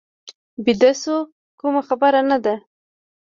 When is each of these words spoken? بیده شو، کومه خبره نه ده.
بیده 0.63 0.91
شو، 1.01 1.17
کومه 1.59 1.81
خبره 1.87 2.21
نه 2.29 2.37
ده. 2.43 2.55